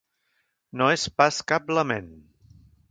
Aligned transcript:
No 0.81 0.89
és 0.95 1.05
pas 1.21 1.41
cap 1.53 1.71
lament. 1.81 2.13